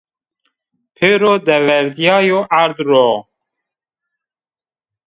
[0.95, 3.07] Pêro deverdîyayo erd ro